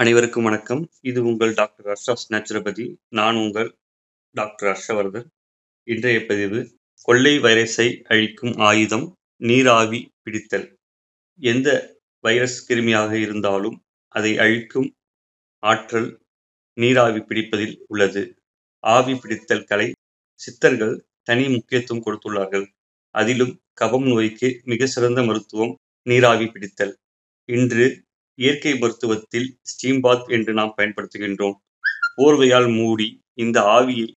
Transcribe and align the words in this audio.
அனைவருக்கும் 0.00 0.44
வணக்கம். 0.44 0.90
இது 1.00 1.24
உங்கள் 1.24 1.54
டாக்டர் 1.54 1.86
ஹர்ஷாஸ் 1.86 2.32
நேச்சுரோபதி. 2.32 2.96
நான் 3.08 3.34
உங்கள் 3.34 3.76
டாக்டர் 4.30 4.68
ஹர்ஷவர்தன். 4.72 5.24
இன்றைய 5.82 6.26
பதிவு 6.26 6.78
கொள்ளை 7.02 7.38
வைரஸை 7.38 8.02
அழிக்கும் 8.02 8.52
ஆயுதம் 8.56 9.14
நீராவி 9.36 10.10
பிடித்தல். 10.24 10.74
எந்த 11.40 11.98
வைரஸ் 12.20 12.72
கிருமியாக 12.72 13.12
இருந்தாலும் 13.12 13.82
அதை 14.08 14.38
அழிக்கும் 14.38 14.94
ஆற்றல் 15.58 16.20
நீராவி 16.72 17.18
பிடிப்பதில் 17.18 17.76
உள்ளது. 17.86 18.34
ஆவி 18.80 19.14
பிடித்தல் 19.14 19.64
கலை 19.64 19.92
சித்தர்கள் 20.34 21.06
தனி 21.22 21.48
முக்கியத்துவம் 21.48 22.04
கொடுத்துள்ளார்கள். 22.04 22.66
அதிலும் 23.10 23.60
கபம் 23.80 24.08
நோய்க்கு 24.08 24.60
மிக 24.64 24.86
சிறந்த 24.86 25.22
மருத்துவம் 25.22 25.76
நீராவி 26.02 26.44
பிடித்தல். 26.44 26.96
இன்று 27.44 28.05
இயற்கை 28.38 28.72
மருத்துவத்தில் 28.72 29.48
ஸ்டீம் 29.62 30.00
பாத் 30.00 30.28
என்று 30.28 30.52
நாம் 30.52 30.74
பயன்படுத்துகின்றோம். 30.76 31.56
போர்வையால் 32.16 32.68
மூடி 32.76 33.08
இந்த 33.34 33.60
ஆவியை 33.60 34.08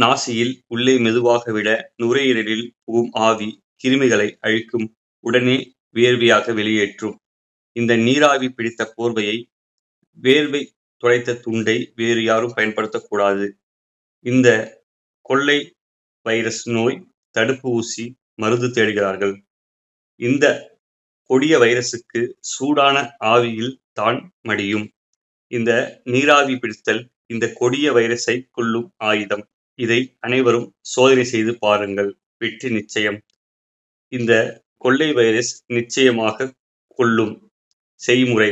நாசியில் 0.00 0.54
உள்ளே 0.66 0.98
மெதுவாக 0.98 1.52
விட 1.52 1.92
நுரையீரலில் 2.02 2.70
புகும் 2.84 3.10
ஆவி 3.12 3.48
கிருமிகளை 3.84 4.28
அழிக்கும் 4.40 4.86
உடனே 5.24 5.56
வேர்வையாக 5.94 6.52
வெளியேற்றும். 6.52 7.16
இந்த 7.72 7.96
நீராவி 7.96 8.48
பிடித்த 8.48 8.94
போர்வையை 8.96 9.36
வேர்வை 10.22 10.62
துடைத்த 11.02 11.40
துண்டை 11.40 11.92
வேறு 11.94 12.22
யாரும் 12.22 12.56
பயன்படுத்தக்கூடாது. 12.56 13.46
இந்த 14.24 14.48
கொள்ளை 15.20 15.58
வைரஸ் 16.26 16.68
நோய் 16.68 17.06
தடுப்பு 17.30 17.70
ஊசி 17.70 18.04
மருந்து 18.34 18.68
தேடுகிறார்கள். 18.68 19.34
இந்த 20.20 20.73
கொடிய 21.30 21.54
வைரசுக்கு 21.58 22.20
சூடான 22.52 22.96
ஆவியில் 23.24 23.72
தான் 23.92 24.18
மடியும். 24.42 24.86
இந்த 25.52 26.00
நீராவி 26.04 26.54
பிடித்தல் 26.56 27.02
இந்த 27.26 27.44
கொடிய 27.52 27.86
வைரஸை 27.92 28.36
கொள்ளும் 28.50 28.88
ஆயுதம். 28.96 29.44
இதை 29.78 30.00
அனைவரும் 30.20 30.68
சோதனை 30.80 31.24
செய்து 31.24 31.52
பாருங்கள். 31.58 32.10
வெற்றி 32.38 32.68
நிச்சயம். 32.70 33.18
இந்த 34.12 34.32
கொள்ளை 34.76 35.12
வைரஸ் 35.12 35.52
நிச்சயமாக 35.66 36.52
கொள்ளும் 36.98 37.34
செய்முறை 38.00 38.50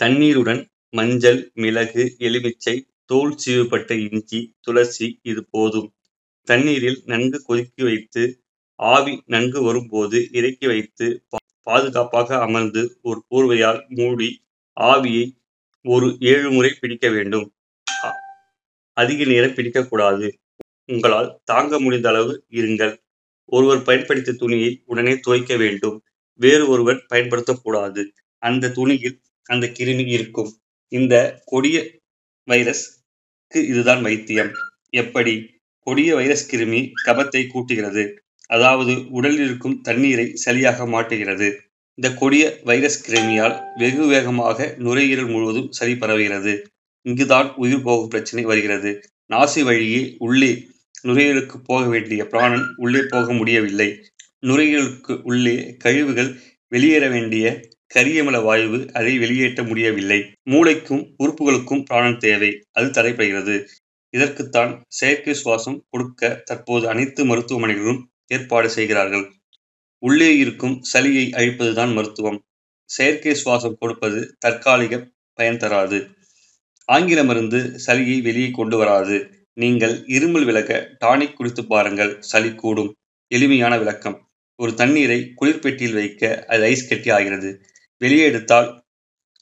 தண்ணீருடன் 0.00 0.62
மஞ்சள், 0.94 1.40
மிளகு, 1.54 2.04
எலுமிச்சை, 2.18 2.76
தோல் 3.04 3.34
சீவுப்பட்ட 3.36 3.90
இஞ்சி, 4.06 4.40
துளசி 4.60 5.08
இது 5.22 5.42
போதும். 5.50 5.88
தண்ணீரில் 6.48 6.98
நன்கு 7.04 7.38
கொதிக்க 7.42 7.84
வைத்து 7.84 8.22
ஆவி 8.80 9.14
நன்கு 9.26 9.60
வரும்போது 9.62 10.18
இறக்கி 10.32 10.66
வைத்து 10.66 11.06
பாதுகாப்பாக 11.62 12.38
அமர்ந்து 12.40 12.98
ஒரு 13.02 13.24
போர்வையால் 13.30 13.88
மூடி 13.88 14.42
ஆவியை 14.80 15.30
ஒரு 15.82 16.16
ஏழு 16.20 16.50
முறை 16.50 16.74
பிடிக்க 16.80 17.08
வேண்டும். 17.08 17.54
அதிக 18.92 19.24
நேரம் 19.24 19.50
பிடிக்கக்கூடாது. 19.50 20.32
உங்களால் 20.86 21.40
தாங்க 21.44 21.80
முடிந்த 21.80 22.08
அளவு 22.08 22.44
இருங்கள். 22.50 22.98
ஒருவர் 23.44 23.82
பயன்படுத்திய 23.82 24.36
துணியை 24.36 24.82
உடனே 24.84 25.18
துவைக்க 25.18 25.56
வேண்டும். 25.56 26.02
வேறு 26.34 26.68
ஒருவர் 26.68 27.06
பயன்படுத்தக்கூடாது. 27.14 28.04
அந்த 28.38 28.70
துணியில் 28.70 29.20
அந்த 29.42 29.66
கிருமி 29.66 30.06
இருக்கும். 30.06 30.58
இந்த 30.88 31.42
கொடிய 31.44 31.90
வைரஸ்க்கு 32.46 33.56
இதுதான் 33.56 34.02
வைத்தியம். 34.02 34.50
எப்படி? 34.90 35.60
கொடிய 35.78 36.14
வைரஸ் 36.14 36.56
கிருமி 36.56 36.90
கபத்தை 37.06 37.46
கூட்டுகிறது. 37.46 38.16
அதாவது 38.50 38.92
உடலில் 39.10 39.44
இருக்கும் 39.44 39.80
தண்ணீரை 39.80 40.26
சளியாக 40.44 40.86
மாற்றுகிறது. 40.94 41.48
இந்த 41.98 42.08
கொடிய 42.14 42.44
வைரஸ் 42.64 42.98
கிருமியால் 43.06 43.56
வெகு 43.76 44.04
வேகமாக 44.06 44.74
நுரையீரல் 44.78 45.30
முழுவதும் 45.30 45.70
சளி 45.70 45.94
பரவுகிறது. 45.94 46.54
இங்குதான் 47.06 47.48
உயிர் 47.54 47.82
போகும் 47.82 48.08
பிரச்சனை 48.08 48.44
வருகிறது. 48.44 48.90
நாசி 49.30 49.60
வழியே 49.62 50.02
உள்ளே 50.18 50.50
நுரையீரலுக்கு 51.04 51.58
போக 51.64 51.82
வேண்டிய 51.86 52.26
பிராணன் 52.26 52.66
உள்ளே 52.76 53.02
போக 53.10 53.32
முடியவில்லை. 53.32 53.88
நுரையீரலுக்கு 54.46 55.14
உள்ளே 55.22 55.56
கழிவுகள் 55.78 56.30
வெளியேற 56.72 57.04
வேண்டிய 57.08 57.44
கரியமல 57.94 58.38
வாயு 58.42 58.80
அதை 58.92 59.12
வெளியேற்ற 59.18 59.60
முடியவில்லை. 59.62 60.18
மூளைக்கும் 60.50 61.02
உறுப்புகளுக்கும் 61.18 61.84
பிராணன் 61.84 62.18
தேவை. 62.18 62.50
அது 62.70 62.88
தடைபடுகிறது. 62.88 63.56
இதற்குத்தான் 64.14 64.72
செயற்கை 64.98 65.34
சுவாசம் 65.34 65.80
கொடுக்க 65.90 66.30
தற்போது 66.44 66.84
அனைத்து 66.88 67.24
மருத்துவமனைகளும் 67.24 68.00
ஏற்பாடு 68.32 68.70
செய்கிறார்கள். 68.70 69.32
உள்ளே 69.98 70.36
இருக்கும் 70.36 70.82
சளியை 70.92 71.24
அழிப்பதுதான் 71.32 71.92
மருத்துவம். 71.94 72.44
செயற்கை 72.84 73.34
சுவாசம் 73.34 73.78
கொடுப்பது 73.78 74.36
தற்காலிக 74.38 75.10
பயன் 75.34 75.56
தராது. 75.56 75.98
ஆங்கில 76.84 77.24
மருந்து 77.24 77.80
சளியை 77.86 78.22
வெளியே 78.22 78.50
கொண்டு 78.50 78.76
வராது. 78.76 79.48
நீங்கள் 79.54 79.94
இருமல் 80.06 80.44
விலக 80.44 80.96
டானிக் 81.04 81.32
குடித்து 81.32 81.66
பாருங்கள் 81.66 82.16
சளி 82.20 82.54
கூடும். 82.54 82.96
எளிமையான 83.28 83.78
விளக்கம் 83.78 84.28
ஒரு 84.56 84.74
தண்ணீரை 84.74 85.32
குளிர்பெட்டியில் 85.40 85.92
வைக்க 85.92 86.44
அது 86.48 86.62
ஐஸ் 86.62 86.88
கட்டி 86.88 87.10
ஆகிறது. 87.10 87.50
வெளியே 87.98 88.24
எடுத்தால் 88.24 88.84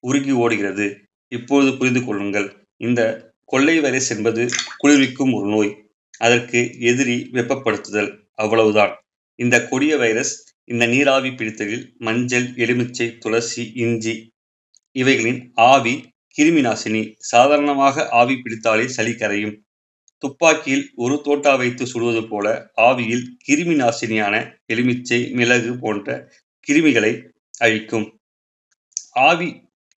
உருகி 0.00 0.32
ஓடுகிறது. 0.32 0.86
இப்போது 1.32 1.76
புரிந்து 1.76 2.04
கொள்ளுங்கள். 2.04 2.66
இந்த 2.76 3.00
கொள்ளை 3.44 3.80
வைரஸ் 3.80 4.10
என்பது 4.16 4.42
குளிர்விக்கும் 4.78 5.32
ஒரு 5.32 5.48
நோய். 5.48 5.72
அதற்கு 6.18 6.60
எதிரி 6.80 7.16
வெப்பப்படுத்துதல். 7.32 8.10
அவ்வளவுதான். 8.38 8.92
இந்த 9.38 9.56
கொடிய 9.70 9.96
வைரஸ் 9.96 10.32
இந்த 10.64 10.84
நீராவி 10.86 11.30
பிடித்தலில் 11.30 11.84
மஞ்சள், 11.98 12.46
எலுமிச்சை, 12.56 13.06
துளசி, 13.18 13.64
இஞ்சி 13.74 14.14
இவைகளின் 14.96 15.40
ஆவி 15.68 15.94
கிருமி 16.36 16.62
நாசினி. 16.66 17.02
சாதாரணமாக 17.32 18.06
ஆவி 18.20 18.34
பிடித்தாலே 18.36 18.86
சளி 18.88 19.12
கரையும். 19.12 19.56
துப்பாக்கியில் 20.22 20.84
ஒரு 20.94 21.16
தோட்டா 21.24 21.52
வைத்து 21.54 21.84
சுடுவது 21.86 22.22
போல 22.28 22.46
ஆவியில் 22.76 23.24
கிருமி 23.48 23.74
நாசினியான 23.82 24.34
எலுமிச்சை, 24.66 25.20
மிளகு 25.30 25.72
போன்ற 25.78 26.08
கிருமிகளை 26.66 27.12
அழிக்கும். 27.58 28.06
ஆவி 29.28 29.48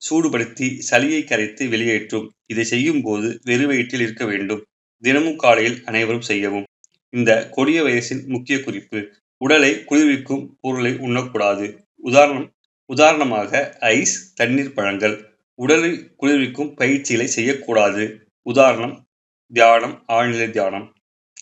சூடுபடுத்தி 0.02 0.68
சளியை 0.90 1.22
கரைத்து 1.24 1.64
வெளியேற்றும். 1.70 2.28
இதை 2.46 2.64
செய்யும் 2.64 3.02
போது 3.02 3.28
வெறுவயிற்றில் 3.44 4.02
இருக்க 4.02 4.26
வேண்டும். 4.26 4.62
தினமும் 5.04 5.38
காலையில் 5.38 5.78
அனைவரும் 5.86 6.28
செய்யவும். 6.30 6.68
இந்த 7.12 7.50
கொடிய 7.50 7.84
வயசின் 7.84 8.28
முக்கிய 8.28 8.64
குறிப்பு 8.64 9.14
உடலை 9.38 9.84
குளிர்விக்கும் 9.84 10.58
பொருளை 10.62 10.92
உண்ணக்கூடாது. 10.92 11.78
உதாரணம் 11.96 12.54
உதாரணமாக 12.86 13.78
ஐஸ், 13.80 14.34
தண்ணீர், 14.34 14.74
பழங்கள். 14.74 15.38
உடலை 15.56 16.12
குளிர்விக்கும் 16.18 16.76
பயிற்சிகளை 16.76 17.28
செய்யக்கூடாது. 17.28 18.28
உதாரணம் 18.42 19.06
தியானம், 19.54 20.04
ஆழ்நிலை 20.08 20.50
தியானம். 20.50 20.94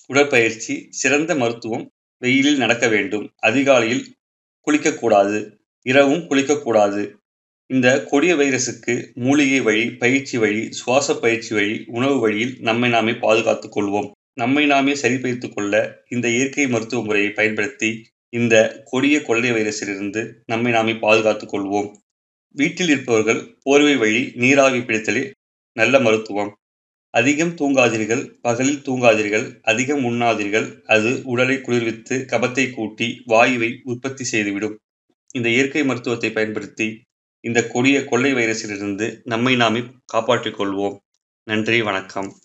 உடற்பயிற்சி 0.08 0.88
சிறந்த 0.90 1.36
மருத்துவம் 1.36 1.92
வெயிலில் 2.18 2.58
நடக்க 2.58 2.88
வேண்டும். 2.88 3.32
அதிகாலையில் 3.36 4.16
குளிக்கக்கூடாது. 4.68 5.52
இரவும் 5.82 6.30
குளிக்கக்கூடாது. 6.30 7.14
இந்த 7.68 8.04
கொடிய 8.04 8.36
வைரஸுக்கு 8.36 9.14
மூலிகை 9.14 9.62
வழி, 9.62 9.92
பயிற்சி 9.92 10.38
வழி, 10.38 10.72
சுவாச 10.72 11.16
பயிற்சி 11.16 11.56
வழி, 11.56 11.84
உணவு 11.88 12.20
வழியில் 12.20 12.58
நம்மை 12.60 12.90
நாமே 12.90 13.14
பாதுகாத்துக் 13.14 13.78
கொள்வோம். 13.78 14.12
நம்மை 14.40 14.66
நாமே 14.66 14.96
சரிப்படுத்திக் 14.96 15.56
கொள்ள 15.56 16.04
இந்த 16.10 16.30
இயற்கை 16.30 16.68
மருத்துவ 16.68 17.04
முறையை 17.04 17.32
பயன்படுத்தி 17.32 18.08
இந்த 18.30 18.84
கொடிய 18.86 19.22
கொள்ளை 19.22 19.52
வைரஸிலிருந்து 19.52 20.34
நம்மை 20.46 20.72
நாமே 20.72 20.96
பாதுகாத்துக் 20.96 21.54
கொள்வோம். 21.54 21.92
வீட்டில் 22.50 22.90
இருப்பவர்கள் 22.90 23.58
போர்வை 23.62 23.96
வழி 23.96 24.32
நீராவி 24.36 24.80
பிடித்தலே 24.80 25.32
நல்ல 25.74 26.00
மருத்துவம். 26.00 26.58
அதிகம் 27.10 27.56
தூங்காதீர்கள். 27.56 28.24
பகலில் 28.42 28.82
தூங்காதீர்கள். 28.82 29.60
அதிகம் 29.62 30.06
உண்ணாதீர்கள். 30.06 30.82
அது 30.82 31.22
உடலை 31.24 31.62
குளிர்வித்து 31.62 32.26
கபத்தை 32.28 32.72
கூட்டி 32.72 33.24
வாயுவை 33.28 33.78
உற்பத்தி 33.84 34.24
செய்துவிடும். 34.24 34.80
இந்த 35.34 35.50
இயற்கை 35.50 35.84
மருத்துவத்தை 35.84 36.32
பயன்படுத்தி 36.32 37.02
இந்த 37.40 37.68
கொடிய 37.68 38.06
கொள்ளை 38.06 38.34
வைரஸிலிருந்து 38.34 39.20
நம்மை 39.24 39.56
நாமே 39.56 39.84
காப்பாற்றிக் 40.06 40.62
கொள்வோம். 40.62 40.98
நன்றி 41.44 41.82
வணக்கம். 41.82 42.40